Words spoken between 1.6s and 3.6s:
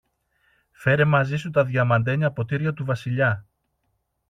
διαμαντένια ποτήρια του Βασιλιά